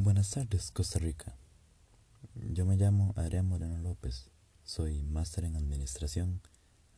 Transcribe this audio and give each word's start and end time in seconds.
Buenas 0.00 0.30
tardes, 0.30 0.70
Costa 0.70 1.00
Rica. 1.00 1.34
Yo 2.36 2.64
me 2.64 2.76
llamo 2.76 3.12
Adrián 3.16 3.48
Moreno 3.48 3.78
López, 3.78 4.30
soy 4.62 5.02
máster 5.02 5.42
en 5.42 5.56
Administración. 5.56 6.40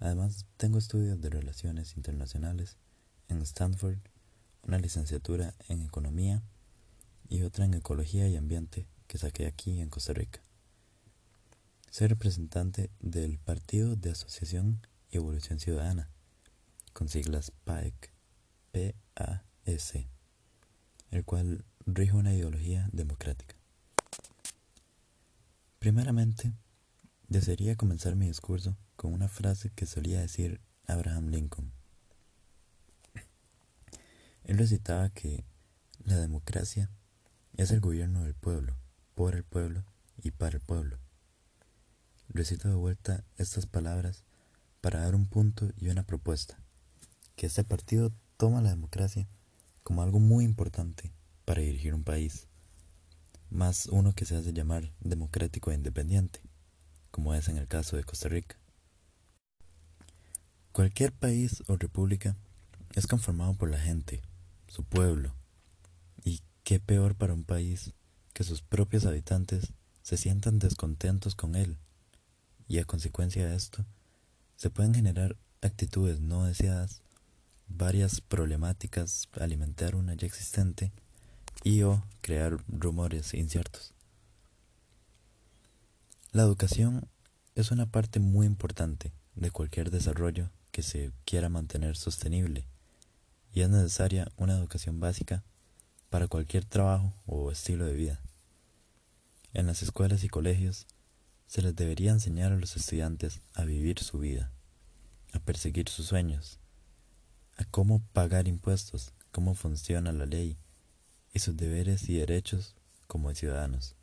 Además, 0.01 0.45
tengo 0.59 0.77
estudios 0.77 1.19
de 1.19 1.31
Relaciones 1.31 1.97
Internacionales 1.97 2.77
en 3.29 3.41
Stanford, 3.41 3.97
una 4.65 4.77
licenciatura 4.79 5.55
en 5.69 5.81
Economía 5.81 6.43
y 7.31 7.41
otra 7.41 7.65
en 7.65 7.73
Ecología 7.73 8.29
y 8.29 8.37
Ambiente 8.37 8.87
que 9.07 9.17
saqué 9.17 9.47
aquí 9.47 9.81
en 9.81 9.89
Costa 9.89 10.13
Rica. 10.13 10.43
Soy 11.91 12.07
representante 12.07 12.91
del 13.01 13.39
Partido 13.39 13.97
de 13.97 14.11
Asociación 14.11 14.87
y 15.11 15.17
Evolución 15.17 15.59
Ciudadana, 15.59 16.11
con 16.93 17.09
siglas 17.09 17.51
PAEC, 17.65 18.13
P-A-S, 18.73 20.07
el 21.11 21.25
cual 21.25 21.65
rige 21.95 22.13
una 22.15 22.35
ideología 22.35 22.89
democrática. 22.93 23.57
Primeramente, 25.79 26.53
desearía 27.29 27.77
comenzar 27.77 28.17
mi 28.17 28.27
discurso 28.27 28.77
con 28.97 29.13
una 29.13 29.29
frase 29.29 29.71
que 29.71 29.87
solía 29.87 30.21
decir 30.21 30.61
Abraham 30.87 31.29
Lincoln. 31.29 31.73
Él 34.45 34.59
recitaba 34.59 35.09
que 35.11 35.45
la 36.05 36.17
democracia 36.17 36.91
es 37.57 37.71
el 37.71 37.81
gobierno 37.81 38.25
del 38.25 38.35
pueblo, 38.35 38.77
por 39.15 39.35
el 39.35 39.45
pueblo 39.45 39.85
y 40.23 40.33
para 40.33 40.57
el 40.57 40.61
pueblo. 40.61 40.99
Recito 42.29 42.69
de 42.69 42.75
vuelta 42.75 43.25
estas 43.39 43.67
palabras 43.67 44.25
para 44.81 45.01
dar 45.01 45.15
un 45.15 45.27
punto 45.27 45.71
y 45.77 45.89
una 45.89 46.05
propuesta, 46.05 46.59
que 47.37 47.47
este 47.47 47.65
partido 47.65 48.13
toma 48.37 48.61
la 48.61 48.71
democracia 48.71 49.29
como 49.83 50.03
algo 50.03 50.21
muy 50.21 50.45
importante 50.45 51.13
para 51.51 51.63
dirigir 51.63 51.95
un 51.95 52.05
país, 52.05 52.47
más 53.51 53.87
uno 53.87 54.13
que 54.13 54.25
se 54.25 54.37
hace 54.37 54.53
llamar 54.53 54.93
democrático 55.01 55.73
e 55.73 55.75
independiente, 55.75 56.41
como 57.11 57.35
es 57.35 57.49
en 57.49 57.57
el 57.57 57.67
caso 57.67 57.97
de 57.97 58.05
Costa 58.05 58.29
Rica. 58.29 58.57
Cualquier 60.71 61.11
país 61.11 61.65
o 61.67 61.77
república 61.77 62.37
es 62.95 63.09
conformado 63.09 63.55
por 63.55 63.69
la 63.69 63.81
gente, 63.81 64.23
su 64.69 64.85
pueblo, 64.85 65.35
y 66.23 66.41
qué 66.63 66.79
peor 66.79 67.17
para 67.17 67.35
un 67.35 67.43
país 67.43 67.95
que 68.33 68.45
sus 68.45 68.63
propios 68.63 69.05
habitantes 69.05 69.73
se 70.03 70.17
sientan 70.17 70.61
descontentos 70.61 71.35
con 71.35 71.57
él, 71.57 71.79
y 72.69 72.79
a 72.79 72.85
consecuencia 72.85 73.49
de 73.49 73.57
esto, 73.57 73.85
se 74.55 74.71
pueden 74.71 74.95
generar 74.95 75.37
actitudes 75.63 76.21
no 76.21 76.45
deseadas, 76.45 77.03
varias 77.67 78.21
problemáticas, 78.21 79.29
alimentar 79.33 79.97
una 79.97 80.15
ya 80.15 80.29
existente, 80.29 80.93
y 81.63 81.83
o 81.83 82.03
crear 82.21 82.59
rumores 82.69 83.35
inciertos. 83.35 83.93
La 86.33 86.43
educación 86.43 87.09
es 87.55 87.71
una 87.71 87.87
parte 87.87 88.21
muy 88.21 88.47
importante 88.47 89.13
de 89.35 89.51
cualquier 89.51 89.91
desarrollo 89.91 90.51
que 90.71 90.83
se 90.83 91.13
quiera 91.25 91.49
mantener 91.49 91.97
sostenible 91.97 92.67
y 93.53 93.63
es 93.63 93.69
necesaria 93.69 94.31
una 94.37 94.55
educación 94.55 95.01
básica 95.01 95.43
para 96.09 96.29
cualquier 96.29 96.65
trabajo 96.65 97.15
o 97.27 97.51
estilo 97.51 97.85
de 97.85 97.95
vida. 97.95 98.21
En 99.53 99.67
las 99.67 99.83
escuelas 99.83 100.23
y 100.23 100.29
colegios 100.29 100.87
se 101.47 101.63
les 101.63 101.75
debería 101.75 102.13
enseñar 102.13 102.53
a 102.53 102.57
los 102.57 102.77
estudiantes 102.77 103.41
a 103.55 103.65
vivir 103.65 103.99
su 103.99 104.19
vida, 104.21 104.53
a 105.33 105.41
perseguir 105.41 105.89
sus 105.89 106.07
sueños, 106.07 106.61
a 107.57 107.65
cómo 107.65 108.03
pagar 108.13 108.47
impuestos, 108.47 109.13
cómo 109.33 109.55
funciona 109.55 110.13
la 110.13 110.27
ley, 110.27 110.57
y 111.33 111.41
sus 111.41 111.57
deberes 111.57 112.09
y 112.09 112.15
derechos 112.15 112.75
como 113.07 113.35
ciudadanos. 113.35 113.95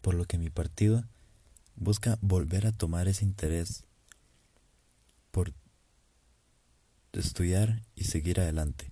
Por 0.00 0.14
lo 0.14 0.24
que 0.24 0.38
mi 0.38 0.50
partido 0.50 1.04
busca 1.76 2.18
volver 2.20 2.66
a 2.66 2.72
tomar 2.72 3.08
ese 3.08 3.24
interés 3.24 3.84
por 5.30 5.52
estudiar 7.12 7.82
y 7.94 8.04
seguir 8.04 8.40
adelante. 8.40 8.88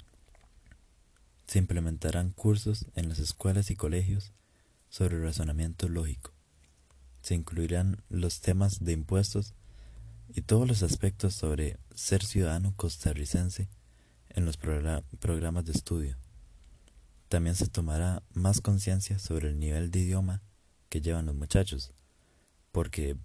Se 1.46 1.58
implementarán 1.58 2.30
cursos 2.30 2.86
en 2.94 3.08
las 3.08 3.18
escuelas 3.18 3.70
y 3.70 3.76
colegios 3.76 4.32
sobre 4.88 5.20
razonamiento 5.22 5.88
lógico. 5.88 6.32
Se 7.22 7.34
incluirán 7.34 8.02
los 8.08 8.40
temas 8.40 8.84
de 8.84 8.92
impuestos 8.92 9.54
y 10.34 10.42
todos 10.42 10.66
los 10.66 10.82
aspectos 10.82 11.34
sobre 11.34 11.78
ser 11.94 12.24
ciudadano 12.24 12.74
costarricense 12.76 13.68
en 14.30 14.44
los 14.44 14.56
programas 14.56 15.64
de 15.64 15.72
estudio. 15.72 16.16
También 17.34 17.56
se 17.56 17.66
tomará 17.66 18.22
más 18.32 18.60
conciencia 18.60 19.18
sobre 19.18 19.48
el 19.48 19.58
nivel 19.58 19.90
de 19.90 19.98
idioma 19.98 20.40
que 20.88 21.00
llevan 21.00 21.26
los 21.26 21.34
muchachos, 21.34 21.92
porque 22.70 23.16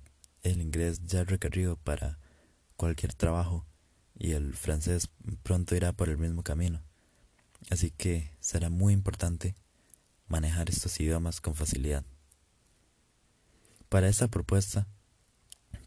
el 0.42 0.64
inglés 0.64 1.02
ya 1.06 1.22
es 1.22 1.28
requerido 1.28 1.76
para 1.78 2.18
cualquier 2.76 3.14
trabajo 3.14 3.68
y 4.18 4.32
el 4.32 4.56
francés 4.56 5.12
pronto 5.44 5.76
irá 5.76 5.92
por 5.92 6.10
el 6.10 6.18
mismo 6.18 6.42
camino. 6.42 6.82
Así 7.70 7.92
que 7.92 8.32
será 8.40 8.72
muy 8.72 8.94
importante 8.94 9.54
manejar 10.28 10.72
estos 10.72 11.00
idiomas 11.00 11.40
con 11.40 11.54
facilidad. 11.54 12.04
Para 13.90 14.10
esta 14.10 14.28
propuesta 14.28 14.88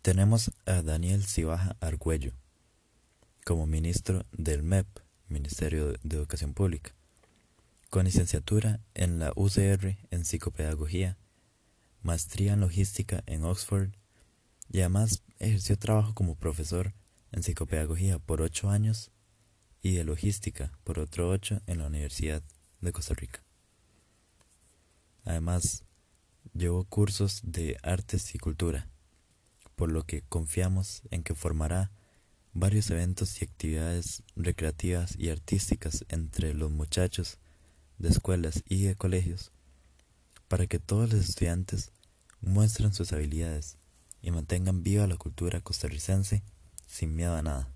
tenemos 0.00 0.53
a 0.65 0.83
Daniel 0.83 1.25
Cibaja 1.25 1.75
Argüello 1.81 2.34
como 3.44 3.66
ministro 3.66 4.25
del 4.31 4.62
MEP, 4.62 4.87
Ministerio 5.28 5.94
de 6.04 6.16
Educación 6.19 6.54
Pública 6.54 6.94
con 7.92 8.06
licenciatura 8.06 8.80
en 8.94 9.19
la 9.19 9.34
UCR 9.36 9.98
en 10.10 10.25
psicopedagogía, 10.25 11.19
maestría 12.00 12.54
en 12.54 12.60
logística 12.60 13.22
en 13.26 13.44
Oxford 13.44 13.91
y 14.70 14.80
además 14.80 15.22
ejerció 15.38 15.76
trabajo 15.76 16.14
como 16.14 16.34
profesor 16.34 16.94
en 17.32 17.42
psicopedagogía 17.42 18.19
por 18.19 18.41
ocho 18.41 18.70
años 18.70 19.10
y 19.82 19.92
de 19.92 20.04
logística 20.04 20.72
por 20.84 20.98
otro 20.98 21.28
ocho 21.28 21.60
en 21.66 21.80
la 21.80 21.86
Universidad 21.86 22.42
de 22.80 22.92
Costa 22.92 23.12
Rica. 23.12 23.44
Además, 25.26 25.84
llevó 26.54 26.84
cursos 26.84 27.42
de 27.44 27.76
artes 27.82 28.34
y 28.34 28.38
cultura, 28.38 28.88
por 29.76 29.92
lo 29.92 30.04
que 30.04 30.22
confiamos 30.22 31.03
en 31.10 31.22
que 31.22 31.34
formará 31.34 31.91
varios 32.54 32.88
eventos 32.88 33.42
y 33.42 33.44
actividades 33.44 34.22
recreativas 34.34 35.14
y 35.19 35.28
artísticas 35.28 36.06
entre 36.09 36.54
los 36.54 36.70
muchachos 36.70 37.38
de 38.03 38.11
escuelas 38.11 38.63
y 38.69 38.83
de 38.83 38.97
colegios 38.97 39.53
para 40.49 40.67
que 40.67 40.79
todos 40.79 41.11
los 41.11 41.29
estudiantes 41.29 41.93
muestren 42.43 42.93
sus 42.93 43.13
habilidades 43.13 43.79
y 44.21 44.31
mantengan 44.31 44.83
viva 44.83 45.07
la 45.07 45.17
cultura 45.17 45.63
costarricense 45.63 46.43
sin 46.87 47.17
miedo 47.17 47.35
a 47.35 47.43
nada. 47.43 47.69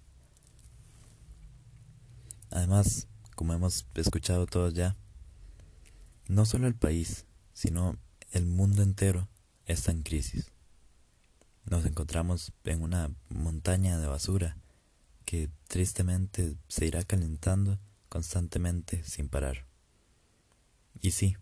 Además, 2.51 3.07
como 3.35 3.55
hemos 3.55 3.87
escuchado 3.95 4.47
todos 4.47 4.75
ya, 4.75 4.97
no 6.29 6.45
solo 6.45 6.67
el 6.67 6.75
país, 6.75 7.25
sino 7.55 7.97
el 8.33 8.45
mundo 8.45 8.83
entero 8.83 9.29
está 9.65 9.93
en 9.93 10.03
crisis. 10.03 10.51
Nos 11.65 11.87
encontramos 11.87 12.53
en 12.65 12.83
una 12.83 13.11
montaña 13.29 13.99
de 13.99 14.07
basura 14.07 14.57
que 15.25 15.49
tristemente 15.69 16.57
se 16.69 16.87
irá 16.87 17.03
calentando 17.05 17.79
constantemente 18.09 19.03
sin 19.05 19.29
parar. 19.29 19.67
Y 21.01 21.11
sí, 21.13 21.37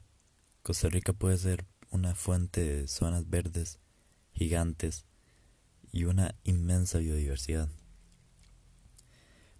Costa 0.62 0.88
Rica 0.88 1.12
puede 1.12 1.38
ser 1.38 1.66
una 1.91 2.15
fuente 2.15 2.62
de 2.62 2.88
zonas 2.88 3.28
verdes 3.28 3.78
gigantes 4.32 5.06
y 5.92 6.04
una 6.04 6.34
inmensa 6.42 6.98
biodiversidad. 6.98 7.69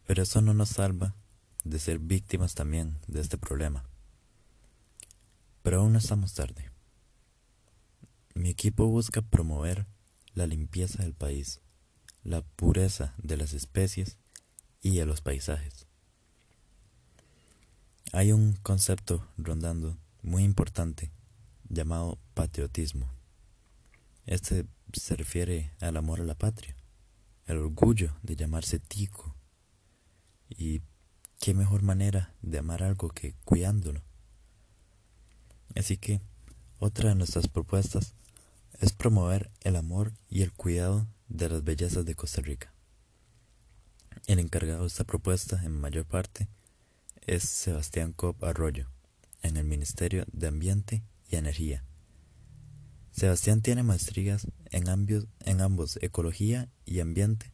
Pero 0.07 0.23
eso 0.23 0.41
no 0.41 0.53
nos 0.53 0.71
salva 0.71 1.15
de 1.63 1.79
ser 1.79 1.99
víctimas 1.99 2.55
también 2.55 2.99
de 3.07 3.21
este 3.21 3.39
problema. 3.39 3.89
Pero 5.63 5.81
aún 5.81 5.93
no 5.93 5.99
estamos 5.99 6.35
tarde. 6.35 6.71
Mi 8.35 8.51
equipo 8.51 8.87
busca 8.87 9.23
promover 9.23 9.87
la 10.35 10.47
limpieza 10.47 11.03
del 11.03 11.15
país, 11.15 11.61
la 12.23 12.43
pureza 12.43 13.15
de 13.19 13.37
las 13.37 13.55
especies 13.55 14.19
y 14.83 14.97
de 14.97 15.07
los 15.07 15.21
paisajes. 15.21 15.87
Hay 18.13 18.33
un 18.33 18.53
concepto 18.63 19.27
rondando 19.37 19.97
muy 20.23 20.45
importante 20.45 21.11
llamado 21.69 22.19
patriotismo. 22.35 23.09
Este 24.27 24.67
se 24.93 25.17
refiere 25.17 25.73
al 25.81 25.97
amor 25.97 26.21
a 26.21 26.25
la 26.25 26.35
patria, 26.35 26.77
el 27.47 27.59
orgullo 27.59 28.15
de 28.23 28.37
llamarse 28.37 28.79
tico. 28.79 29.35
Y 30.49 30.83
qué 31.41 31.55
mejor 31.55 31.83
manera 31.83 32.33
de 32.43 32.59
amar 32.59 32.83
algo 32.83 33.09
que 33.09 33.35
cuidándolo. 33.45 34.03
Así 35.75 35.97
que 35.97 36.21
otra 36.79 37.09
de 37.11 37.15
nuestras 37.17 37.49
propuestas 37.49 38.15
es 38.81 38.93
promover 38.93 39.51
el 39.63 39.77
amor 39.77 40.13
y 40.29 40.43
el 40.43 40.53
cuidado 40.53 41.07
de 41.29 41.49
las 41.49 41.65
bellezas 41.65 42.05
de 42.05 42.15
Costa 42.15 42.43
Rica. 42.43 42.73
El 44.27 44.39
encargado 44.39 44.83
de 44.83 44.87
esta 44.87 45.05
propuesta, 45.05 45.63
en 45.65 45.81
mayor 45.81 46.07
parte, 46.07 46.49
es 47.27 47.45
Sebastián 47.45 48.13
Cop 48.13 48.43
Arroyo, 48.45 48.91
en 49.43 49.57
el 49.57 49.65
Ministerio 49.65 50.27
de 50.33 50.47
Ambiente 50.47 51.03
y 51.31 51.37
energía. 51.37 51.85
Sebastián 53.13 53.63
tiene 53.63 53.83
maestrías 53.83 54.47
en, 54.71 54.85
en 55.41 55.61
ambos 55.61 55.99
ecología 56.03 56.69
y 56.85 57.01
ambiente, 57.01 57.53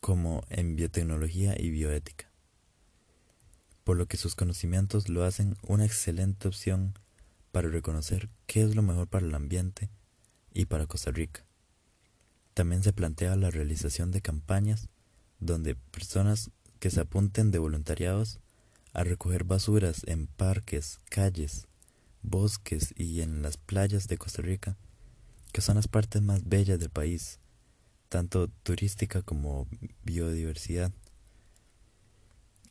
como 0.00 0.44
en 0.50 0.76
biotecnología 0.76 1.58
y 1.58 1.70
bioética, 1.70 2.30
por 3.84 3.96
lo 3.96 4.06
que 4.06 4.18
sus 4.18 4.34
conocimientos 4.34 5.08
lo 5.08 5.24
hacen 5.24 5.56
una 5.62 5.86
excelente 5.86 6.48
opción 6.48 6.98
para 7.52 7.68
reconocer 7.68 8.28
qué 8.46 8.62
es 8.62 8.74
lo 8.74 8.82
mejor 8.82 9.08
para 9.08 9.24
el 9.24 9.34
ambiente 9.34 9.88
y 10.52 10.66
para 10.66 10.86
Costa 10.86 11.10
Rica. 11.10 11.46
También 12.52 12.82
se 12.82 12.92
plantea 12.92 13.34
la 13.36 13.50
realización 13.50 14.10
de 14.10 14.20
campañas 14.20 14.88
donde 15.40 15.74
personas 15.74 16.50
que 16.80 16.90
se 16.90 17.00
apunten 17.00 17.50
de 17.50 17.58
voluntariados 17.58 18.40
a 18.94 19.04
recoger 19.04 19.44
basuras 19.44 20.02
en 20.06 20.28
parques, 20.28 21.00
calles, 21.10 21.66
bosques 22.22 22.94
y 22.96 23.20
en 23.20 23.42
las 23.42 23.56
playas 23.56 24.06
de 24.08 24.16
Costa 24.16 24.40
Rica, 24.40 24.76
que 25.52 25.60
son 25.60 25.76
las 25.76 25.88
partes 25.88 26.22
más 26.22 26.48
bellas 26.48 26.78
del 26.78 26.90
país, 26.90 27.40
tanto 28.08 28.48
turística 28.62 29.22
como 29.22 29.66
biodiversidad. 30.04 30.92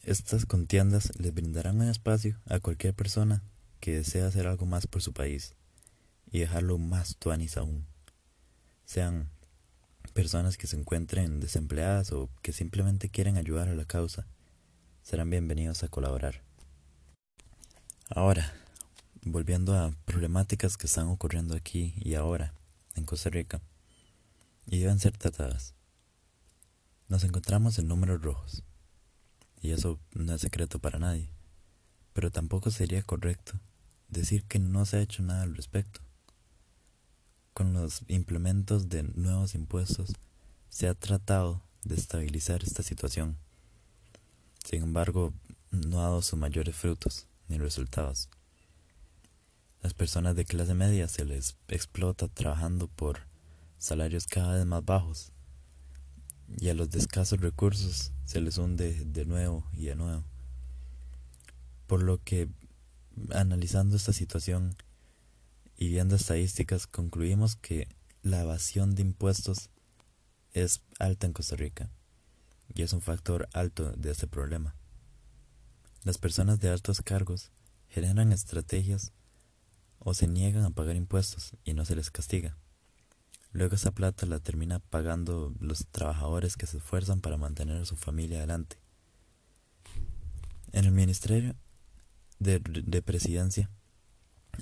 Estas 0.01 0.45
contiendas 0.45 1.11
les 1.19 1.33
brindarán 1.33 1.81
un 1.81 1.89
espacio 1.89 2.39
a 2.45 2.59
cualquier 2.59 2.93
persona 2.93 3.43
que 3.79 3.95
desea 3.95 4.27
hacer 4.27 4.47
algo 4.47 4.65
más 4.65 4.87
por 4.87 5.01
su 5.01 5.13
país 5.13 5.55
y 6.31 6.39
dejarlo 6.39 6.77
más 6.77 7.17
tuanis 7.17 7.57
aún. 7.57 7.85
Sean 8.85 9.29
personas 10.13 10.57
que 10.57 10.67
se 10.67 10.77
encuentren 10.77 11.41
desempleadas 11.41 12.13
o 12.13 12.29
que 12.41 12.53
simplemente 12.53 13.09
quieren 13.09 13.37
ayudar 13.37 13.67
a 13.67 13.75
la 13.75 13.85
causa, 13.85 14.25
serán 15.03 15.29
bienvenidos 15.29 15.83
a 15.83 15.89
colaborar. 15.89 16.41
Ahora, 18.09 18.53
volviendo 19.21 19.75
a 19.75 19.91
problemáticas 20.05 20.77
que 20.77 20.87
están 20.87 21.07
ocurriendo 21.07 21.55
aquí 21.55 21.93
y 21.97 22.15
ahora 22.15 22.53
en 22.95 23.05
Costa 23.05 23.29
Rica 23.29 23.61
y 24.65 24.79
deben 24.79 24.99
ser 24.99 25.17
tratadas. 25.17 25.75
Nos 27.09 27.25
encontramos 27.25 27.77
en 27.79 27.89
números 27.89 28.21
rojos 28.21 28.63
y 29.61 29.71
eso 29.71 29.99
no 30.13 30.33
es 30.33 30.41
secreto 30.41 30.79
para 30.79 30.99
nadie, 30.99 31.29
pero 32.13 32.31
tampoco 32.31 32.71
sería 32.71 33.03
correcto 33.03 33.59
decir 34.07 34.45
que 34.45 34.57
no 34.57 34.85
se 34.85 34.97
ha 34.97 35.01
hecho 35.01 35.21
nada 35.21 35.43
al 35.43 35.55
respecto. 35.55 35.99
Con 37.53 37.73
los 37.73 38.03
implementos 38.07 38.87
de 38.87 39.03
nuevos 39.03 39.53
impuestos 39.53 40.13
se 40.69 40.87
ha 40.87 40.93
tratado 40.93 41.61
de 41.83 41.95
estabilizar 41.95 42.63
esta 42.63 42.83
situación. 42.83 43.37
Sin 44.63 44.83
embargo, 44.83 45.33
no 45.71 45.99
ha 45.99 46.03
dado 46.03 46.21
sus 46.21 46.39
mayores 46.39 46.75
frutos 46.75 47.27
ni 47.47 47.57
resultados. 47.57 48.29
Las 49.81 49.93
personas 49.93 50.35
de 50.35 50.45
clase 50.45 50.73
media 50.73 51.07
se 51.07 51.25
les 51.25 51.57
explota 51.67 52.27
trabajando 52.27 52.87
por 52.87 53.27
salarios 53.77 54.27
cada 54.27 54.55
vez 54.55 54.65
más 54.65 54.85
bajos 54.85 55.31
y 56.59 56.69
a 56.69 56.73
los 56.73 56.89
de 56.89 56.99
escasos 56.99 57.41
recursos 57.41 58.11
se 58.25 58.39
les 58.39 58.57
hunde 58.57 59.03
de 59.05 59.25
nuevo 59.25 59.67
y 59.73 59.85
de 59.85 59.95
nuevo. 59.95 60.23
Por 61.87 62.01
lo 62.01 62.23
que 62.23 62.49
Analizando 63.31 63.95
esta 63.95 64.11
situación 64.11 64.75
y 65.77 65.89
viendo 65.89 66.15
estadísticas, 66.15 66.87
concluimos 66.87 67.55
que 67.55 67.87
la 68.23 68.41
evasión 68.41 68.95
de 68.95 69.03
impuestos 69.03 69.69
es 70.51 70.81
alta 70.97 71.27
en 71.27 71.33
Costa 71.33 71.55
Rica 71.55 71.91
y 72.73 72.81
es 72.81 72.93
un 72.93 73.01
factor 73.01 73.47
alto 73.53 73.91
de 73.93 74.11
este 74.11 74.27
problema. 74.27 74.75
Las 76.03 76.17
personas 76.17 76.59
de 76.59 76.69
altos 76.69 77.01
cargos 77.01 77.51
generan 77.87 78.31
estrategias 78.33 79.13
o 79.99 80.13
se 80.13 80.27
niegan 80.27 80.65
a 80.65 80.71
pagar 80.71 80.95
impuestos 80.95 81.55
y 81.63 81.73
no 81.73 81.85
se 81.85 81.95
les 81.95 82.11
castiga. 82.11 82.57
Luego 83.53 83.75
esa 83.75 83.91
plata 83.91 84.25
la 84.25 84.39
termina 84.39 84.79
pagando 84.79 85.53
los 85.59 85.85
trabajadores 85.87 86.57
que 86.57 86.65
se 86.65 86.77
esfuerzan 86.77 87.21
para 87.21 87.37
mantener 87.37 87.77
a 87.77 87.85
su 87.85 87.95
familia 87.95 88.39
adelante. 88.39 88.77
En 90.71 90.85
el 90.85 90.91
ministerio 90.91 91.55
de, 92.39 92.59
presidencia 93.01 93.69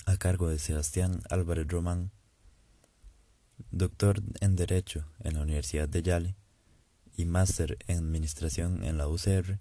a 0.05 0.17
cargo 0.17 0.49
de 0.49 0.59
Sebastián 0.59 1.21
Álvarez 1.29 1.67
Román, 1.67 2.11
doctor 3.71 4.21
en 4.41 4.55
Derecho 4.57 5.05
en 5.19 5.35
la 5.35 5.41
Universidad 5.41 5.87
de 5.87 6.03
Yale 6.03 6.35
y 7.15 7.25
máster 7.25 7.77
en 7.87 7.97
Administración 7.97 8.83
en 8.83 8.97
la 8.97 9.07
UCR, 9.07 9.59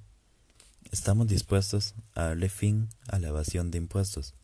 estamos 0.91 1.26
dispuestos 1.26 1.94
a 2.14 2.25
darle 2.25 2.49
fin 2.49 2.88
a 3.08 3.19
la 3.19 3.29
evasión 3.29 3.70
de 3.70 3.79
impuestos, 3.79 4.35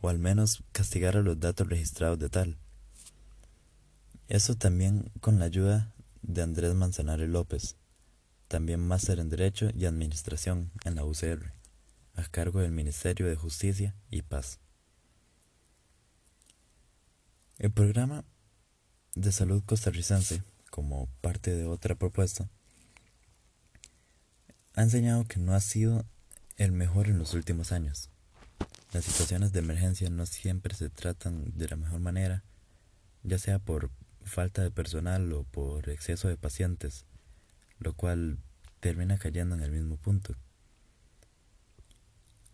o 0.00 0.08
al 0.08 0.18
menos 0.18 0.62
castigar 0.72 1.16
a 1.16 1.22
los 1.22 1.38
datos 1.40 1.68
registrados 1.68 2.18
de 2.18 2.28
tal. 2.28 2.58
Eso 4.28 4.56
también 4.56 5.10
con 5.20 5.38
la 5.38 5.44
ayuda 5.44 5.92
de 6.22 6.42
Andrés 6.42 6.74
Manzanares 6.74 7.28
López, 7.28 7.76
también 8.48 8.80
máster 8.80 9.18
en 9.18 9.28
Derecho 9.28 9.70
y 9.74 9.86
Administración 9.86 10.70
en 10.84 10.94
la 10.96 11.04
UCR 11.04 11.56
a 12.16 12.24
cargo 12.24 12.60
del 12.60 12.72
Ministerio 12.72 13.26
de 13.26 13.36
Justicia 13.36 13.94
y 14.10 14.22
Paz. 14.22 14.58
El 17.58 17.70
programa 17.70 18.24
de 19.14 19.32
salud 19.32 19.62
costarricense, 19.64 20.42
como 20.76 21.08
parte 21.22 21.56
de 21.56 21.64
otra 21.64 21.94
propuesta, 21.94 22.50
ha 24.74 24.82
enseñado 24.82 25.24
que 25.24 25.40
no 25.40 25.54
ha 25.54 25.60
sido 25.60 26.04
el 26.58 26.70
mejor 26.70 27.08
en 27.08 27.18
los 27.18 27.32
últimos 27.32 27.72
años. 27.72 28.10
Las 28.92 29.06
situaciones 29.06 29.52
de 29.52 29.60
emergencia 29.60 30.10
no 30.10 30.26
siempre 30.26 30.74
se 30.74 30.90
tratan 30.90 31.56
de 31.56 31.68
la 31.68 31.76
mejor 31.76 32.00
manera, 32.00 32.44
ya 33.22 33.38
sea 33.38 33.58
por 33.58 33.90
falta 34.22 34.62
de 34.62 34.70
personal 34.70 35.32
o 35.32 35.44
por 35.44 35.88
exceso 35.88 36.28
de 36.28 36.36
pacientes, 36.36 37.06
lo 37.78 37.94
cual 37.94 38.36
termina 38.80 39.16
cayendo 39.16 39.54
en 39.54 39.62
el 39.62 39.70
mismo 39.70 39.96
punto. 39.96 40.36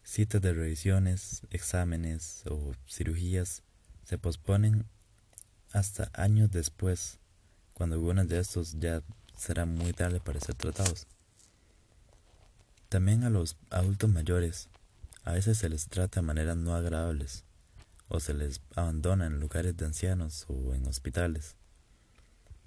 Citas 0.04 0.40
de 0.40 0.52
revisiones, 0.52 1.42
exámenes 1.50 2.44
o 2.46 2.72
cirugías 2.88 3.64
se 4.04 4.16
posponen 4.16 4.86
hasta 5.72 6.08
años 6.14 6.52
después, 6.52 7.18
cuando 7.74 7.96
algunos 7.96 8.28
de 8.28 8.38
estos 8.38 8.78
ya 8.78 9.02
será 9.36 9.64
muy 9.66 9.92
tarde 9.92 10.20
para 10.20 10.40
ser 10.40 10.54
tratados. 10.54 11.06
También 12.88 13.24
a 13.24 13.30
los 13.30 13.56
adultos 13.70 14.10
mayores 14.10 14.68
a 15.24 15.32
veces 15.32 15.58
se 15.58 15.68
les 15.68 15.86
trata 15.88 16.20
de 16.20 16.26
maneras 16.26 16.56
no 16.56 16.74
agradables 16.74 17.44
o 18.08 18.20
se 18.20 18.34
les 18.34 18.60
abandona 18.76 19.26
en 19.26 19.40
lugares 19.40 19.76
de 19.76 19.86
ancianos 19.86 20.44
o 20.48 20.74
en 20.74 20.86
hospitales. 20.86 21.56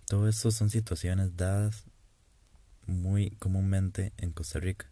Todo 0.08 0.28
esto 0.28 0.52
son 0.52 0.70
situaciones 0.70 1.36
dadas 1.38 1.84
muy 2.88 3.32
comúnmente 3.32 4.14
en 4.18 4.32
Costa 4.32 4.60
Rica 4.60 4.88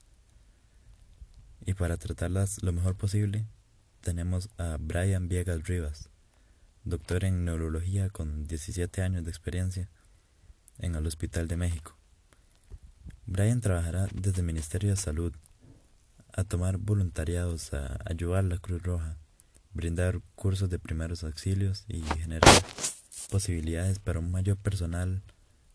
y 1.66 1.74
para 1.74 1.98
tratarlas 1.98 2.62
lo 2.62 2.72
mejor 2.72 2.96
posible, 2.96 3.46
tenemos 4.02 4.50
a 4.58 4.78
Brian 4.80 5.30
Viegas 5.30 5.64
Rivas, 5.64 6.10
doctor 6.84 7.24
en 7.24 7.46
neurología 7.46 8.10
con 8.10 8.48
17 8.48 9.02
años 9.02 9.24
de 9.24 9.30
experiencia 9.30 9.90
en 10.80 10.96
el 10.96 11.06
Hospital 11.06 11.48
de 11.48 11.58
México. 11.58 11.96
Brian 13.26 13.62
trabajará 13.62 14.08
desde 14.14 14.42
el 14.42 14.48
Ministerio 14.48 14.92
de 14.92 14.98
Salud 14.98 15.34
a 16.34 16.44
tomar 16.44 16.78
voluntariados 16.78 17.74
a 17.74 18.00
ayudar 18.06 18.40
a 18.40 18.48
la 18.48 18.58
Cruz 18.58 18.84
Roja, 18.84 19.18
brindar 19.74 20.22
cursos 20.36 20.70
de 20.70 20.80
primeros 20.80 21.24
auxilios 21.24 21.86
y 21.88 22.02
generar 22.02 22.52
posibilidades 23.30 24.00
para 24.00 24.20
un 24.20 24.32
mayor 24.32 24.58
personal 24.58 25.24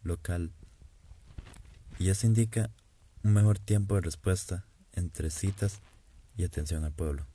local. 0.02 0.52
Y 1.99 2.11
eso 2.11 2.26
indica 2.26 2.71
un 3.23 3.33
mejor 3.33 3.59
tiempo 3.59 3.95
de 3.95 4.02
respuesta 4.02 4.64
entre 4.93 5.31
citas 5.31 5.81
y 6.37 6.45
atención 6.45 6.85
al 6.85 6.93
pueblo. 6.93 7.26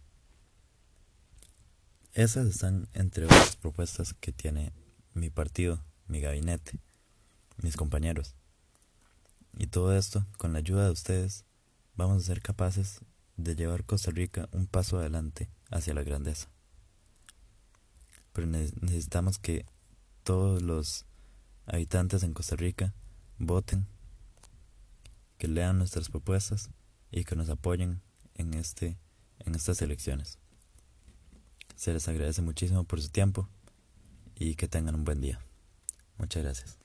Esas 2.14 2.48
están 2.48 2.88
entre 2.94 3.26
otras 3.26 3.56
propuestas 3.56 4.14
que 4.14 4.32
tiene 4.32 4.72
mi 5.14 5.30
partido, 5.30 5.84
mi 6.08 6.22
gabinete, 6.22 6.80
mis 7.64 7.76
compañeros. 7.76 8.36
Y 9.58 9.68
todo 9.68 9.96
esto, 9.98 10.26
con 10.38 10.54
la 10.54 10.60
ayuda 10.60 10.86
de 10.86 10.92
ustedes, 10.92 11.46
vamos 11.96 12.22
a 12.22 12.26
ser 12.26 12.42
capaces 12.42 13.00
de 13.38 13.56
llevar 13.56 13.86
Costa 13.86 14.12
Rica 14.12 14.48
un 14.52 14.68
paso 14.68 15.00
adelante 15.00 15.50
hacia 15.72 15.94
la 15.94 16.04
grandeza. 16.04 16.50
Pero 18.34 18.48
necesitamos 18.48 19.40
que 19.40 19.66
todos 20.24 20.62
los 20.62 21.06
habitantes 21.66 22.24
en 22.24 22.34
Costa 22.34 22.56
Rica 22.56 22.94
voten, 23.38 23.88
que 25.38 25.48
lean 25.48 25.78
nuestras 25.78 26.10
propuestas 26.10 26.70
y 27.12 27.26
que 27.26 27.36
nos 27.36 27.50
apoyen 27.50 28.02
en, 28.36 28.54
este, 28.54 28.98
en 29.40 29.56
estas 29.56 29.82
elecciones. 29.82 30.40
Se 31.76 31.94
les 31.94 32.08
agradece 32.08 32.42
muchísimo 32.42 32.84
por 32.84 33.02
su 33.02 33.10
tiempo 33.10 33.48
y 34.36 34.56
que 34.56 34.68
tengan 34.68 34.96
un 34.96 35.04
buen 35.04 35.22
día. 35.22 35.40
Muchas 36.18 36.44
gracias. 36.44 36.83